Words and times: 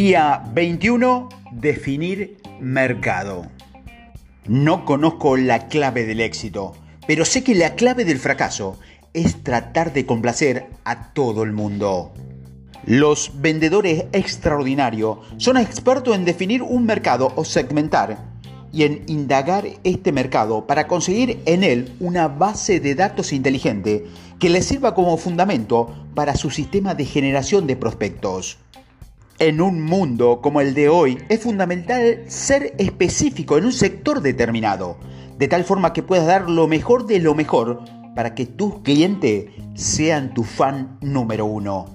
Día 0.00 0.44
21. 0.54 1.28
Definir 1.50 2.36
mercado. 2.60 3.48
No 4.46 4.84
conozco 4.84 5.36
la 5.36 5.66
clave 5.66 6.06
del 6.06 6.20
éxito, 6.20 6.72
pero 7.08 7.24
sé 7.24 7.42
que 7.42 7.56
la 7.56 7.74
clave 7.74 8.04
del 8.04 8.20
fracaso 8.20 8.78
es 9.12 9.42
tratar 9.42 9.92
de 9.92 10.06
complacer 10.06 10.68
a 10.84 11.12
todo 11.12 11.42
el 11.42 11.52
mundo. 11.52 12.12
Los 12.84 13.32
vendedores 13.40 14.04
extraordinarios 14.12 15.18
son 15.36 15.56
expertos 15.56 16.14
en 16.14 16.24
definir 16.24 16.62
un 16.62 16.86
mercado 16.86 17.32
o 17.34 17.44
segmentar 17.44 18.18
y 18.72 18.84
en 18.84 19.02
indagar 19.08 19.66
este 19.82 20.12
mercado 20.12 20.64
para 20.68 20.86
conseguir 20.86 21.42
en 21.44 21.64
él 21.64 21.92
una 21.98 22.28
base 22.28 22.78
de 22.78 22.94
datos 22.94 23.32
inteligente 23.32 24.06
que 24.38 24.48
les 24.48 24.64
sirva 24.64 24.94
como 24.94 25.16
fundamento 25.16 25.92
para 26.14 26.36
su 26.36 26.50
sistema 26.50 26.94
de 26.94 27.04
generación 27.04 27.66
de 27.66 27.74
prospectos. 27.74 28.58
En 29.40 29.60
un 29.60 29.80
mundo 29.80 30.40
como 30.42 30.60
el 30.60 30.74
de 30.74 30.88
hoy 30.88 31.16
es 31.28 31.38
fundamental 31.40 32.24
ser 32.26 32.74
específico 32.76 33.56
en 33.56 33.66
un 33.66 33.72
sector 33.72 34.20
determinado, 34.20 34.96
de 35.38 35.46
tal 35.46 35.62
forma 35.62 35.92
que 35.92 36.02
puedas 36.02 36.26
dar 36.26 36.50
lo 36.50 36.66
mejor 36.66 37.06
de 37.06 37.20
lo 37.20 37.36
mejor 37.36 37.84
para 38.16 38.34
que 38.34 38.46
tus 38.46 38.80
clientes 38.80 39.44
sean 39.74 40.34
tu 40.34 40.42
fan 40.42 40.98
número 41.02 41.46
uno. 41.46 41.86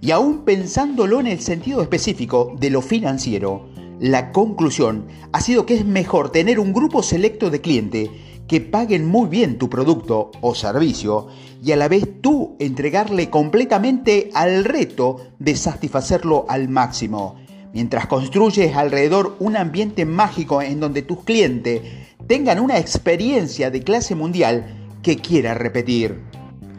Y 0.00 0.10
aún 0.10 0.44
pensándolo 0.44 1.20
en 1.20 1.28
el 1.28 1.38
sentido 1.38 1.82
específico 1.82 2.56
de 2.58 2.70
lo 2.70 2.82
financiero, 2.82 3.68
la 4.00 4.32
conclusión 4.32 5.06
ha 5.30 5.40
sido 5.40 5.66
que 5.66 5.74
es 5.74 5.84
mejor 5.84 6.30
tener 6.30 6.58
un 6.58 6.72
grupo 6.72 7.04
selecto 7.04 7.48
de 7.48 7.60
clientes 7.60 8.10
que 8.48 8.62
paguen 8.62 9.06
muy 9.06 9.28
bien 9.28 9.58
tu 9.58 9.68
producto 9.68 10.30
o 10.40 10.54
servicio 10.54 11.28
y 11.62 11.72
a 11.72 11.76
la 11.76 11.86
vez 11.86 12.08
tú 12.22 12.56
entregarle 12.58 13.28
completamente 13.30 14.30
al 14.32 14.64
reto 14.64 15.20
de 15.38 15.54
satisfacerlo 15.54 16.46
al 16.48 16.68
máximo, 16.68 17.36
mientras 17.74 18.06
construyes 18.06 18.74
alrededor 18.74 19.36
un 19.38 19.56
ambiente 19.56 20.06
mágico 20.06 20.62
en 20.62 20.80
donde 20.80 21.02
tus 21.02 21.24
clientes 21.24 21.82
tengan 22.26 22.58
una 22.58 22.78
experiencia 22.78 23.70
de 23.70 23.82
clase 23.82 24.14
mundial 24.14 24.88
que 25.02 25.16
quiera 25.16 25.54
repetir. 25.54 26.20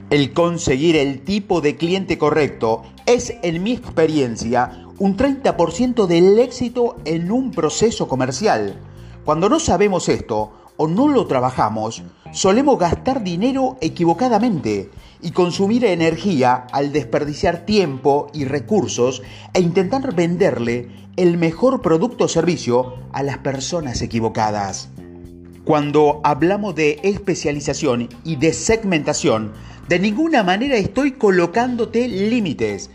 El 0.09 0.33
conseguir 0.33 0.95
el 0.95 1.21
tipo 1.21 1.61
de 1.61 1.75
cliente 1.75 2.17
correcto 2.17 2.81
es, 3.05 3.35
en 3.43 3.61
mi 3.61 3.73
experiencia, 3.73 4.87
un 4.97 5.15
30% 5.15 6.07
del 6.07 6.39
éxito 6.39 6.95
en 7.05 7.31
un 7.31 7.51
proceso 7.51 8.07
comercial. 8.07 8.79
Cuando 9.23 9.49
no 9.49 9.59
sabemos 9.59 10.09
esto, 10.09 10.51
o 10.81 10.87
no 10.87 11.09
lo 11.09 11.27
trabajamos, 11.27 12.03
solemos 12.31 12.79
gastar 12.79 13.21
dinero 13.21 13.77
equivocadamente 13.81 14.89
y 15.21 15.31
consumir 15.31 15.83
energía 15.83 16.67
al 16.71 16.93
desperdiciar 16.93 17.65
tiempo 17.65 18.27
y 18.33 18.45
recursos 18.45 19.21
e 19.53 19.59
intentar 19.59 20.15
venderle 20.15 20.87
el 21.17 21.37
mejor 21.37 21.81
producto 21.81 22.23
o 22.23 22.27
servicio 22.29 22.95
a 23.11 23.23
las 23.23 23.39
personas 23.39 24.01
equivocadas. 24.01 24.87
Cuando 25.65 26.21
hablamos 26.23 26.75
de 26.75 27.01
especialización 27.03 28.07
y 28.23 28.37
de 28.37 28.53
segmentación, 28.53 29.51
de 29.89 29.99
ninguna 29.99 30.43
manera 30.43 30.77
estoy 30.77 31.11
colocándote 31.11 32.07
límites. 32.07 32.89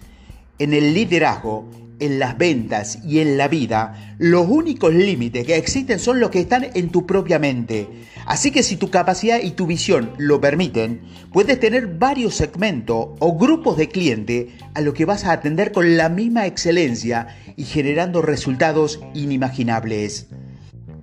En 0.58 0.72
el 0.72 0.94
liderazgo 0.94 1.68
en 2.00 2.18
las 2.18 2.36
ventas 2.36 2.98
y 3.04 3.20
en 3.20 3.36
la 3.36 3.48
vida, 3.48 4.16
los 4.18 4.46
únicos 4.48 4.92
límites 4.92 5.46
que 5.46 5.56
existen 5.56 5.98
son 5.98 6.20
los 6.20 6.30
que 6.30 6.40
están 6.40 6.66
en 6.74 6.90
tu 6.90 7.06
propia 7.06 7.38
mente. 7.38 7.88
Así 8.26 8.50
que 8.50 8.62
si 8.62 8.76
tu 8.76 8.90
capacidad 8.90 9.40
y 9.40 9.52
tu 9.52 9.66
visión 9.66 10.12
lo 10.18 10.40
permiten, 10.40 11.02
puedes 11.32 11.60
tener 11.60 11.86
varios 11.86 12.34
segmentos 12.34 13.08
o 13.18 13.38
grupos 13.38 13.76
de 13.76 13.88
clientes 13.88 14.46
a 14.74 14.80
los 14.80 14.94
que 14.94 15.04
vas 15.04 15.24
a 15.24 15.32
atender 15.32 15.72
con 15.72 15.96
la 15.96 16.08
misma 16.08 16.46
excelencia 16.46 17.28
y 17.56 17.64
generando 17.64 18.22
resultados 18.22 19.00
inimaginables. 19.14 20.28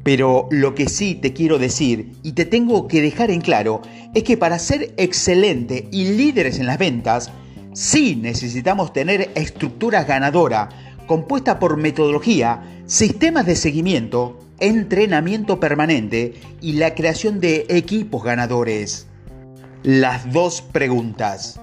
Pero 0.04 0.48
lo 0.50 0.74
que 0.74 0.90
sí 0.90 1.14
te 1.14 1.32
quiero 1.32 1.60
decir 1.60 2.14
y 2.24 2.32
te 2.32 2.46
tengo 2.46 2.88
que 2.88 3.02
dejar 3.02 3.30
en 3.30 3.42
claro 3.42 3.82
es 4.16 4.24
que 4.24 4.36
para 4.36 4.58
ser 4.58 4.94
excelente 4.98 5.88
y 5.92 6.06
líderes 6.06 6.60
en 6.60 6.66
las 6.66 6.80
ventas, 6.80 7.32
Sí 7.74 8.18
necesitamos 8.18 8.92
tener 8.92 9.32
estructuras 9.36 10.06
ganadoras 10.06 10.74
compuesta 11.08 11.58
por 11.58 11.78
metodología, 11.78 12.64
sistemas 12.86 13.46
de 13.46 13.56
seguimiento, 13.56 14.40
entrenamiento 14.60 15.60
permanente 15.60 16.36
y 16.60 16.74
la 16.74 16.96
creación 16.96 17.40
de 17.40 17.66
equipos 17.70 18.24
ganadores. 18.24 19.08
Las 19.84 20.32
dos 20.32 20.62
preguntas. 20.62 21.60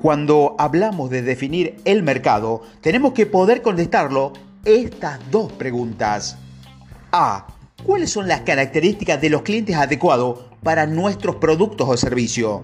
Cuando 0.00 0.56
hablamos 0.58 1.10
de 1.10 1.22
definir 1.22 1.76
el 1.84 2.02
mercado, 2.02 2.62
tenemos 2.80 3.12
que 3.12 3.26
poder 3.26 3.60
contestarlo 3.62 4.32
estas 4.64 5.20
dos 5.30 5.52
preguntas. 5.52 6.38
A. 7.12 7.46
¿Cuáles 7.84 8.10
son 8.10 8.26
las 8.26 8.40
características 8.40 9.20
de 9.20 9.30
los 9.30 9.42
clientes 9.42 9.76
adecuados 9.76 10.40
para 10.62 10.86
nuestros 10.86 11.36
productos 11.36 11.88
o 11.88 11.96
servicios? 11.96 12.62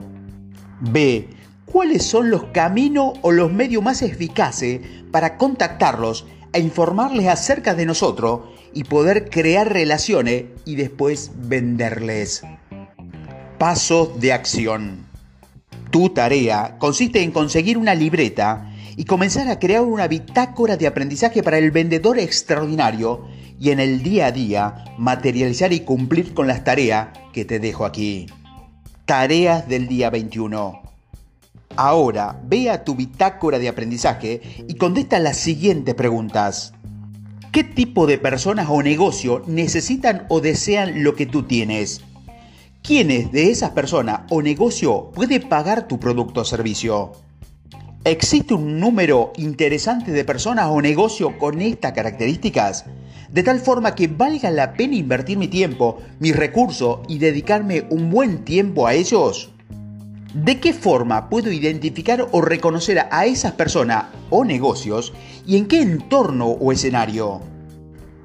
B 0.81 1.29
cuáles 1.73 2.05
son 2.05 2.29
los 2.29 2.45
caminos 2.53 3.15
o 3.23 3.33
los 3.33 3.51
medios 3.51 3.83
más 3.83 4.03
eficaces 4.03 4.83
para 5.11 5.39
contactarlos 5.39 6.27
e 6.53 6.61
informarles 6.61 7.29
acerca 7.29 7.75
de 7.75 7.87
nosotros 7.87 8.41
y 8.75 8.85
poder 8.85 9.31
crear 9.31 9.73
relaciones 9.73 10.45
y 10.67 10.77
después 10.77 11.31
venderles. 11.35 12.43
Pasos 13.59 14.21
de 14.21 14.35
acción. 14.35 15.07
Tu 15.91 16.11
tarea 16.11 16.77
consiste 16.79 17.23
en 17.23 17.31
conseguir 17.33 17.79
una 17.79 17.95
libreta 17.95 18.71
y 18.97 19.05
comenzar 19.07 19.49
a 19.49 19.59
crear 19.59 19.83
una 19.83 20.09
bitácora 20.09 20.77
de 20.77 20.87
aprendizaje 20.87 21.43
para 21.43 21.57
el 21.57 21.71
vendedor 21.71 22.19
extraordinario 22.19 23.27
y 23.59 23.71
en 23.71 23.81
el 23.81 24.03
día 24.03 24.27
a 24.27 24.33
día 24.33 24.85
materializar 24.99 25.73
y 25.73 25.81
cumplir 25.81 26.35
con 26.35 26.47
las 26.47 26.65
tareas 26.65 27.09
que 27.33 27.47
te 27.47 27.61
dejo 27.61 27.87
aquí. 27.87 28.27
Tareas 29.07 29.69
del 29.69 29.89
día 29.89 30.11
21. 30.11 30.82
Ahora, 31.77 32.39
ve 32.45 32.69
a 32.69 32.85
tu 32.85 32.95
bitácora 32.95 33.59
de 33.59 33.69
aprendizaje 33.69 34.43
y 34.69 34.75
contesta 34.75 35.19
las 35.19 35.39
siguientes 35.39 35.95
preguntas. 35.95 36.75
¿Qué 37.51 37.65
tipo 37.65 38.07
de 38.07 38.19
personas 38.19 38.69
o 38.71 38.83
negocio 38.83 39.43
necesitan 39.47 40.27
o 40.29 40.41
desean 40.41 41.03
lo 41.03 41.15
que 41.15 41.27
tú 41.27 41.45
tienes? 41.45 42.03
¿Quiénes 42.83 43.33
de 43.33 43.51
esas 43.51 43.71
personas 43.71 44.23
o 44.29 44.43
negocio 44.43 45.13
puede 45.15 45.41
pagar 45.41 45.89
tu 45.89 45.99
producto 45.99 46.43
o 46.43 46.45
servicio? 46.45 47.13
¿Existe 48.05 48.53
un 48.53 48.81
número 48.81 49.33
interesante 49.37 50.13
de 50.13 50.25
personas 50.25 50.67
o 50.69 50.83
negocio 50.83 51.39
con 51.39 51.63
estas 51.63 51.93
características? 51.93 52.85
De 53.31 53.43
tal 53.43 53.61
forma 53.61 53.95
que 53.95 54.09
valga 54.09 54.51
la 54.51 54.75
pena 54.75 54.97
invertir 54.97 55.39
mi 55.39 55.49
tiempo, 55.49 55.99
mi 56.19 56.33
recurso 56.33 57.03
y 57.09 57.19
dedicarme 57.19 57.87
un 57.89 58.11
buen 58.11 58.45
tiempo 58.45 58.87
a 58.87 58.95
ellos? 58.95 59.52
¿De 60.35 60.61
qué 60.61 60.73
forma 60.73 61.29
puedo 61.29 61.53
identificar 61.53 62.27
o 62.33 62.41
reconocer 62.41 63.07
a 63.11 63.27
esas 63.27 63.53
personas 63.53 64.07
o 64.31 64.45
negocios 64.45 65.13
y 65.47 65.59
en 65.59 65.67
qué 65.67 65.83
entorno 65.83 66.47
o 66.47 66.73
escenario? 66.73 67.43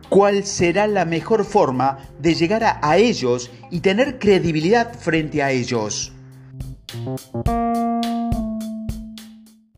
¿Cuál 0.07 0.45
será 0.45 0.87
la 0.87 1.03
mejor 1.03 1.43
forma 1.43 1.97
de 2.19 2.33
llegar 2.33 2.63
a, 2.63 2.97
ellos 2.97 3.51
y 3.71 3.81
tener 3.81 4.19
credibilidad 4.19 4.93
frente 4.97 5.43
a 5.43 5.51
ellos? 5.51 6.13